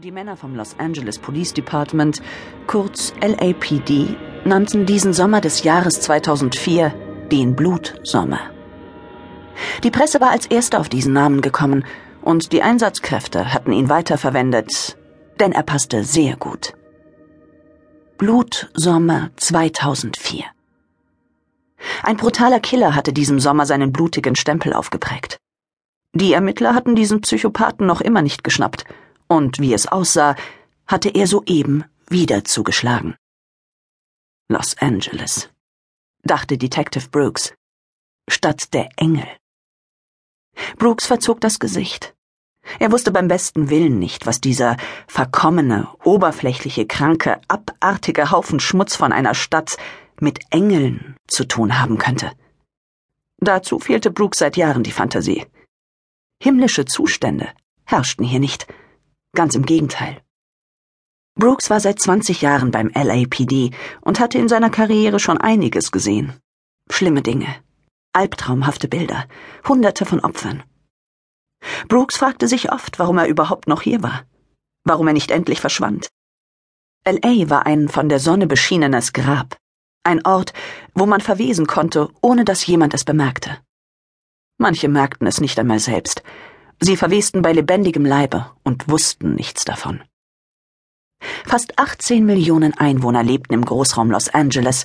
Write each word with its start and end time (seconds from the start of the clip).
Die 0.00 0.12
Männer 0.12 0.36
vom 0.36 0.54
Los 0.54 0.76
Angeles 0.78 1.18
Police 1.18 1.52
Department, 1.52 2.22
kurz 2.68 3.12
LAPD, 3.20 4.14
nannten 4.44 4.86
diesen 4.86 5.12
Sommer 5.12 5.40
des 5.40 5.64
Jahres 5.64 6.00
2004 6.02 6.94
den 7.32 7.56
Blutsommer. 7.56 8.38
Die 9.82 9.90
Presse 9.90 10.20
war 10.20 10.30
als 10.30 10.46
erste 10.46 10.78
auf 10.78 10.88
diesen 10.88 11.14
Namen 11.14 11.40
gekommen 11.40 11.84
und 12.22 12.52
die 12.52 12.62
Einsatzkräfte 12.62 13.52
hatten 13.52 13.72
ihn 13.72 13.88
weiterverwendet, 13.88 14.96
denn 15.40 15.50
er 15.50 15.64
passte 15.64 16.04
sehr 16.04 16.36
gut. 16.36 16.74
Blutsommer 18.18 19.30
2004. 19.34 20.44
Ein 22.04 22.16
brutaler 22.18 22.60
Killer 22.60 22.94
hatte 22.94 23.12
diesem 23.12 23.40
Sommer 23.40 23.66
seinen 23.66 23.92
blutigen 23.92 24.36
Stempel 24.36 24.74
aufgeprägt. 24.74 25.38
Die 26.14 26.34
Ermittler 26.34 26.76
hatten 26.76 26.94
diesen 26.94 27.20
Psychopathen 27.20 27.84
noch 27.84 28.00
immer 28.00 28.22
nicht 28.22 28.44
geschnappt 28.44 28.84
und 29.28 29.58
wie 29.58 29.72
es 29.72 29.86
aussah, 29.86 30.34
hatte 30.86 31.10
er 31.10 31.26
soeben 31.26 31.84
wieder 32.08 32.44
zugeschlagen. 32.44 33.14
Los 34.48 34.76
Angeles, 34.78 35.50
dachte 36.22 36.56
Detective 36.56 37.08
Brooks, 37.10 37.54
statt 38.28 38.72
der 38.72 38.88
Engel. 38.96 39.28
Brooks 40.76 41.06
verzog 41.06 41.40
das 41.40 41.58
Gesicht. 41.58 42.14
Er 42.78 42.92
wusste 42.92 43.10
beim 43.10 43.28
besten 43.28 43.70
Willen 43.70 43.98
nicht, 43.98 44.26
was 44.26 44.40
dieser 44.40 44.76
verkommene, 45.06 45.88
oberflächliche, 46.04 46.86
kranke, 46.86 47.40
abartige 47.48 48.30
Haufen 48.30 48.60
Schmutz 48.60 48.94
von 48.94 49.12
einer 49.12 49.34
Stadt 49.34 49.76
mit 50.20 50.40
Engeln 50.50 51.16
zu 51.26 51.44
tun 51.46 51.78
haben 51.80 51.98
könnte. 51.98 52.32
Dazu 53.38 53.78
fehlte 53.78 54.10
Brooks 54.10 54.38
seit 54.38 54.56
Jahren 54.56 54.82
die 54.82 54.92
Fantasie. 54.92 55.46
Himmlische 56.42 56.84
Zustände 56.84 57.48
herrschten 57.84 58.24
hier 58.24 58.40
nicht. 58.40 58.66
Ganz 59.34 59.54
im 59.54 59.64
Gegenteil. 59.64 60.22
Brooks 61.34 61.70
war 61.70 61.78
seit 61.80 62.00
20 62.00 62.42
Jahren 62.42 62.70
beim 62.70 62.90
LAPD 62.94 63.70
und 64.00 64.18
hatte 64.18 64.38
in 64.38 64.48
seiner 64.48 64.70
Karriere 64.70 65.20
schon 65.20 65.38
einiges 65.38 65.92
gesehen. 65.92 66.32
Schlimme 66.90 67.22
Dinge, 67.22 67.46
albtraumhafte 68.12 68.88
Bilder, 68.88 69.26
hunderte 69.68 70.04
von 70.04 70.20
Opfern. 70.20 70.64
Brooks 71.86 72.16
fragte 72.16 72.48
sich 72.48 72.72
oft, 72.72 72.98
warum 72.98 73.18
er 73.18 73.28
überhaupt 73.28 73.68
noch 73.68 73.82
hier 73.82 74.02
war, 74.02 74.24
warum 74.84 75.06
er 75.06 75.12
nicht 75.12 75.30
endlich 75.30 75.60
verschwand. 75.60 76.08
LA 77.06 77.48
war 77.48 77.66
ein 77.66 77.88
von 77.88 78.08
der 78.08 78.18
Sonne 78.18 78.46
beschienenes 78.46 79.12
Grab, 79.12 79.56
ein 80.02 80.24
Ort, 80.26 80.52
wo 80.94 81.06
man 81.06 81.20
verwesen 81.20 81.66
konnte, 81.66 82.08
ohne 82.20 82.44
dass 82.44 82.66
jemand 82.66 82.94
es 82.94 83.04
bemerkte. 83.04 83.58
Manche 84.58 84.88
merkten 84.88 85.26
es 85.26 85.40
nicht 85.40 85.58
einmal 85.58 85.78
selbst, 85.78 86.22
Sie 86.80 86.96
verwesten 86.96 87.42
bei 87.42 87.52
lebendigem 87.52 88.04
Leibe 88.04 88.50
und 88.62 88.88
wussten 88.88 89.34
nichts 89.34 89.64
davon. 89.64 90.00
Fast 91.44 91.78
18 91.78 92.24
Millionen 92.24 92.74
Einwohner 92.74 93.22
lebten 93.22 93.54
im 93.54 93.64
Großraum 93.64 94.10
Los 94.10 94.28
Angeles, 94.28 94.84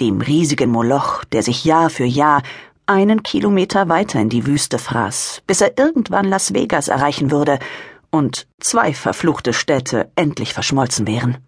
dem 0.00 0.20
riesigen 0.20 0.70
Moloch, 0.70 1.24
der 1.24 1.42
sich 1.42 1.64
Jahr 1.64 1.90
für 1.90 2.04
Jahr 2.04 2.42
einen 2.86 3.22
Kilometer 3.22 3.88
weiter 3.88 4.20
in 4.20 4.28
die 4.28 4.46
Wüste 4.46 4.78
fraß, 4.78 5.42
bis 5.46 5.60
er 5.60 5.76
irgendwann 5.76 6.26
Las 6.26 6.54
Vegas 6.54 6.88
erreichen 6.88 7.30
würde 7.30 7.58
und 8.10 8.46
zwei 8.60 8.94
verfluchte 8.94 9.52
Städte 9.52 10.10
endlich 10.14 10.54
verschmolzen 10.54 11.06
wären. 11.06 11.38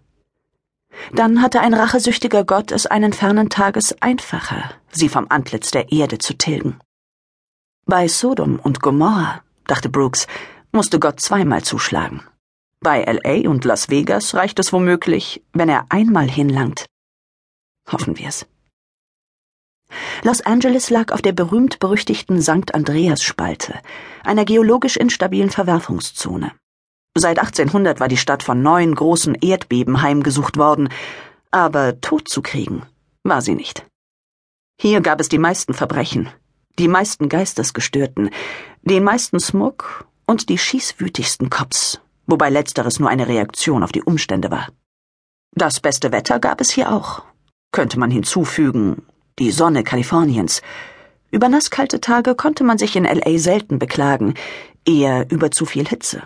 Dann 1.12 1.41
hatte 1.41 1.61
ein 1.61 1.75
rachesüchtiger 1.75 2.44
Gott 2.44 2.72
es 2.72 2.86
einen 2.86 3.12
fernen 3.12 3.48
Tages 3.48 3.94
einfacher, 4.03 4.70
sie 4.91 5.09
vom 5.09 5.27
Antlitz 5.28 5.70
der 5.70 5.92
Erde 5.92 6.19
zu 6.19 6.34
tilgen. 6.36 6.78
Bei 7.86 8.09
Sodom 8.09 8.59
und 8.59 8.83
Gomorra 8.83 9.42
dachte 9.69 9.89
Brooks, 9.89 10.27
musste 10.73 10.99
Gott 10.99 11.21
zweimal 11.21 11.63
zuschlagen. 11.63 12.23
Bei 12.81 13.05
LA 13.05 13.49
und 13.49 13.65
Las 13.65 13.89
Vegas 13.89 14.35
reicht 14.35 14.59
es 14.59 14.73
womöglich, 14.73 15.45
wenn 15.53 15.69
er 15.69 15.87
einmal 15.89 16.29
hinlangt. 16.29 16.87
Hoffen 17.91 18.19
wir's. 18.19 18.47
Los 20.23 20.41
Angeles 20.41 20.91
lag 20.91 21.12
auf 21.12 21.23
der 21.23 21.33
berühmt-berüchtigten 21.33 22.43
St. 22.43 22.75
Andreas-Spalte, 22.75 23.81
einer 24.25 24.45
geologisch 24.45 24.97
instabilen 24.97 25.51
Verwerfungszone. 25.51 26.53
Seit 27.17 27.39
1800 27.39 28.01
war 28.01 28.09
die 28.09 28.17
Stadt 28.17 28.43
von 28.43 28.62
neun 28.62 28.95
großen 28.95 29.34
Erdbeben 29.37 30.03
heimgesucht 30.03 30.57
worden, 30.57 30.89
aber 31.51 32.01
tot 32.01 32.28
zu 32.28 32.43
kriegen 32.43 32.83
war 33.28 33.43
sie 33.43 33.55
nicht. 33.55 33.87
Hier 34.81 35.01
gab 35.01 35.21
es 35.21 35.28
die 35.28 35.39
meisten 35.39 35.75
Verbrechen, 35.75 36.28
die 36.78 36.89
meisten 36.89 37.28
Geistesgestörten, 37.28 38.31
den 38.83 39.05
meisten 39.05 39.41
Smog 39.41 40.06
und 40.27 40.49
die 40.49 40.59
schießwütigsten 40.59 41.50
Cops, 41.50 42.00
wobei 42.27 42.50
letzteres 42.50 43.00
nur 43.00 43.11
eine 43.11 43.27
Reaktion 43.27 43.83
auf 43.83 43.93
die 43.93 44.03
Umstände 44.03 44.50
war. 44.50 44.69
Das 45.53 45.81
beste 45.81 46.12
Wetter 46.12 46.39
gab 46.39 46.61
es 46.61 46.71
hier 46.71 46.93
auch. 46.93 47.25
Könnte 47.72 47.99
man 47.99 48.11
hinzufügen, 48.11 49.03
die 49.39 49.50
Sonne 49.50 49.83
Kaliforniens. 49.83 50.62
Über 51.31 51.49
nasskalte 51.49 52.00
Tage 52.00 52.34
konnte 52.34 52.65
man 52.65 52.78
sich 52.78 52.97
in 52.97 53.05
LA 53.05 53.39
selten 53.39 53.78
beklagen, 53.78 54.34
eher 54.87 55.31
über 55.31 55.50
zu 55.50 55.66
viel 55.66 55.87
Hitze, 55.87 56.22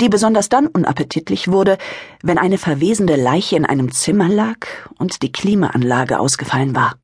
die 0.00 0.08
besonders 0.08 0.48
dann 0.48 0.66
unappetitlich 0.66 1.48
wurde, 1.48 1.78
wenn 2.22 2.38
eine 2.38 2.58
verwesende 2.58 3.16
Leiche 3.16 3.56
in 3.56 3.64
einem 3.64 3.90
Zimmer 3.92 4.28
lag 4.28 4.66
und 4.98 5.22
die 5.22 5.32
Klimaanlage 5.32 6.20
ausgefallen 6.20 6.76
war 6.76 6.96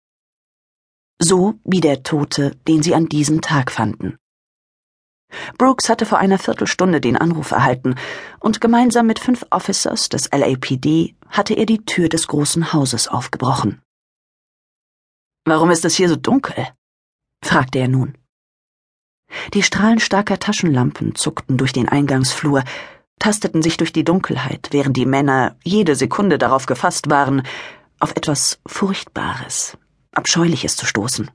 so 1.23 1.55
wie 1.65 1.81
der 1.81 2.03
Tote, 2.03 2.57
den 2.69 2.83
sie 2.83 2.95
an 2.95 3.07
diesem 3.07 3.41
Tag 3.41 3.71
fanden. 3.71 4.17
Brooks 5.57 5.89
hatte 5.89 6.05
vor 6.05 6.19
einer 6.19 6.39
Viertelstunde 6.39 7.01
den 7.01 7.17
Anruf 7.17 7.53
erhalten, 7.53 7.95
und 8.41 8.61
gemeinsam 8.61 9.07
mit 9.07 9.19
fünf 9.19 9.47
Officers 9.51 10.09
des 10.09 10.31
LAPD 10.31 11.15
hatte 11.29 11.55
er 11.55 11.65
die 11.65 11.85
Tür 11.85 12.09
des 12.09 12.29
großen 12.29 12.73
Hauses 12.73 13.09
aufgebrochen. 13.09 13.81
Warum 15.45 15.71
ist 15.71 15.85
es 15.85 15.97
hier 15.97 16.09
so 16.09 16.17
dunkel? 16.17 16.69
fragte 17.43 17.79
er 17.79 17.89
nun. 17.89 18.19
Die 19.55 19.63
Strahlen 19.63 19.99
starker 19.99 20.39
Taschenlampen 20.39 21.15
zuckten 21.15 21.57
durch 21.57 21.73
den 21.73 21.89
Eingangsflur, 21.89 22.63
tasteten 23.19 23.63
sich 23.63 23.79
durch 23.79 23.93
die 23.93 24.05
Dunkelheit, 24.05 24.69
während 24.73 24.97
die 24.97 25.07
Männer 25.07 25.57
jede 25.65 25.97
Sekunde 25.97 26.37
darauf 26.37 26.67
gefasst 26.67 27.09
waren, 27.09 27.43
auf 27.99 28.15
etwas 28.17 28.61
Furchtbares, 28.67 29.79
Abscheuliches 30.13 30.77
zu 30.77 30.87
stoßen. 30.87 31.31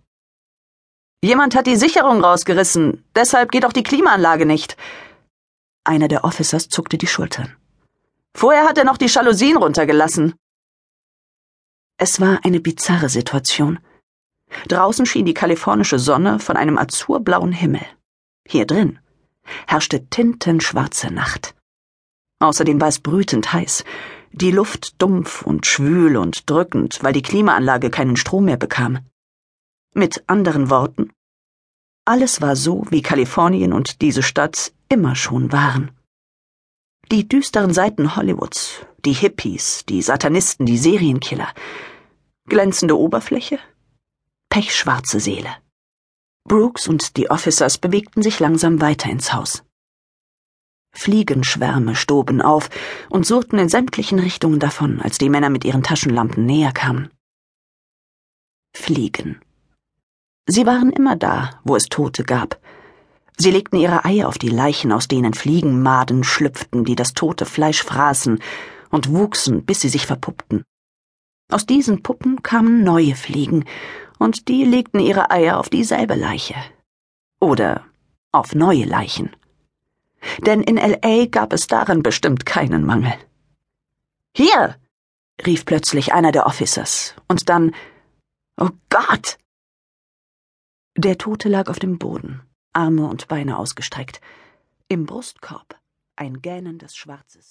Jemand 1.24 1.56
hat 1.56 1.68
die 1.68 1.76
Sicherung 1.76 2.24
rausgerissen, 2.24 3.04
deshalb 3.16 3.52
geht 3.52 3.66
auch 3.66 3.74
die 3.74 3.84
Klimaanlage 3.84 4.46
nicht. 4.46 4.78
Einer 5.84 6.08
der 6.08 6.24
Officers 6.24 6.70
zuckte 6.70 6.98
die 6.98 7.08
Schultern. 7.08 7.56
Vorher 8.36 8.68
hat 8.68 8.78
er 8.78 8.86
noch 8.86 8.98
die 8.98 9.08
Jalousien 9.08 9.58
runtergelassen. 9.58 10.36
Es 11.98 12.22
war 12.22 12.46
eine 12.46 12.60
bizarre 12.60 13.10
Situation. 13.10 13.80
Draußen 14.68 15.06
schien 15.06 15.26
die 15.26 15.34
kalifornische 15.34 15.98
Sonne 15.98 16.40
von 16.40 16.56
einem 16.56 16.78
azurblauen 16.78 17.52
Himmel. 17.52 17.86
Hier 18.48 18.68
drin 18.68 19.00
herrschte 19.68 20.08
tintenschwarze 20.08 21.12
Nacht. 21.12 21.56
Außerdem 22.40 22.80
war 22.80 22.90
es 22.90 23.00
brütend 23.00 23.52
heiß, 23.52 23.84
die 24.42 24.52
Luft 24.52 25.02
dumpf 25.02 25.42
und 25.42 25.66
schwül 25.66 26.18
und 26.18 26.50
drückend, 26.50 27.00
weil 27.02 27.14
die 27.14 27.22
Klimaanlage 27.22 27.90
keinen 27.90 28.18
Strom 28.18 28.46
mehr 28.46 28.58
bekam. 28.58 29.00
Mit 29.94 30.24
anderen 30.28 30.70
Worten, 30.70 31.12
alles 32.08 32.40
war 32.40 32.56
so, 32.56 32.86
wie 32.90 33.02
Kalifornien 33.02 33.74
und 33.74 34.02
diese 34.02 34.24
Stadt 34.24 34.72
immer 34.88 35.18
schon 35.18 35.52
waren. 35.52 35.92
Die 37.12 37.28
düsteren 37.28 37.74
Seiten 37.74 38.16
Hollywoods, 38.16 38.86
die 39.04 39.12
Hippies, 39.12 39.84
die 39.90 40.02
Satanisten, 40.02 40.66
die 40.66 40.78
Serienkiller, 40.78 41.54
glänzende 42.48 42.98
Oberfläche, 42.98 43.60
pechschwarze 44.48 45.20
Seele. 45.20 45.50
Brooks 46.46 46.88
und 46.88 47.18
die 47.18 47.30
Officers 47.30 47.78
bewegten 47.78 48.22
sich 48.22 48.40
langsam 48.40 48.80
weiter 48.80 49.10
ins 49.10 49.34
Haus. 49.34 49.64
Fliegenschwärme 50.98 51.96
stoben 51.96 52.42
auf 52.42 52.70
und 53.10 53.26
surrten 53.26 53.60
in 53.60 53.70
sämtlichen 53.70 54.18
Richtungen 54.18 54.60
davon, 54.60 55.00
als 55.00 55.20
die 55.20 55.30
Männer 55.30 55.50
mit 55.50 55.64
ihren 55.64 55.84
Taschenlampen 55.84 56.46
näher 56.46 56.72
kamen. 56.72 57.10
Fliegen. 58.76 59.40
Sie 60.48 60.66
waren 60.66 60.92
immer 60.92 61.16
da, 61.16 61.62
wo 61.64 61.76
es 61.76 61.86
Tote 61.86 62.24
gab. 62.24 62.60
Sie 63.38 63.52
legten 63.52 63.78
ihre 63.78 64.06
Eier 64.06 64.28
auf 64.28 64.40
die 64.40 64.50
Leichen, 64.50 64.92
aus 64.92 65.08
denen 65.08 65.36
Fliegenmaden 65.36 66.24
schlüpften, 66.24 66.84
die 66.84 66.96
das 66.96 67.14
tote 67.14 67.46
Fleisch 67.46 67.84
fraßen 67.84 68.40
und 68.90 69.14
wuchsen, 69.14 69.66
bis 69.66 69.82
sie 69.82 69.90
sich 69.90 70.08
verpuppten. 70.08 70.64
Aus 71.52 71.68
diesen 71.68 72.02
Puppen 72.02 72.42
kamen 72.42 72.84
neue 72.84 73.16
Fliegen, 73.16 73.66
und 74.18 74.48
die 74.48 74.64
legten 74.64 75.00
ihre 75.00 75.30
Eier 75.30 75.60
auf 75.60 75.70
dieselbe 75.70 76.16
Leiche. 76.16 76.56
Oder 77.40 77.86
auf 78.32 78.56
neue 78.56 78.86
Leichen 78.86 79.30
denn 80.46 80.62
in 80.62 80.78
LA 80.78 81.26
gab 81.26 81.54
es 81.54 81.68
darin 81.68 82.04
bestimmt 82.04 82.46
keinen 82.46 82.86
Mangel. 82.86 83.14
Hier! 84.36 84.78
rief 85.46 85.66
plötzlich 85.66 86.14
einer 86.14 86.32
der 86.32 86.48
Officers, 86.48 87.16
und 87.28 87.50
dann 87.50 87.76
Oh 88.60 88.70
Gott! 88.90 89.38
Der 90.96 91.18
Tote 91.18 91.48
lag 91.48 91.70
auf 91.70 91.78
dem 91.78 92.00
Boden, 92.00 92.42
Arme 92.74 93.08
und 93.08 93.28
Beine 93.28 93.60
ausgestreckt, 93.60 94.20
im 94.88 95.06
Brustkorb 95.06 95.80
ein 96.16 96.42
gähnendes 96.42 96.96
schwarzes 96.96 97.46